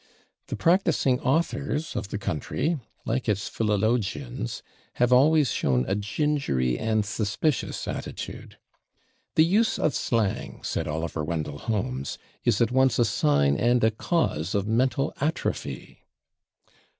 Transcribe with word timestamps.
The 0.47 0.55
practising 0.55 1.19
authors 1.19 1.95
of 1.95 2.07
the 2.09 2.17
country, 2.17 2.79
like 3.05 3.29
its 3.29 3.47
philologians, 3.47 4.63
have 4.93 5.13
always 5.13 5.51
shown 5.51 5.83
[Pg305] 5.85 5.89
a 5.89 5.95
gingery 5.95 6.79
and 6.79 7.05
suspicious 7.05 7.87
attitude. 7.87 8.57
"The 9.35 9.45
use 9.45 9.77
of 9.77 9.93
slang," 9.93 10.61
said 10.63 10.87
Oliver 10.87 11.23
Wendell 11.23 11.59
Holmes, 11.59 12.17
"is 12.43 12.59
at 12.61 12.71
once 12.71 12.97
a 12.97 13.05
sign 13.05 13.55
and 13.57 13.83
a 13.83 13.91
cause 13.91 14.55
of 14.55 14.65
mental 14.67 15.13
atrophy." 15.21 15.99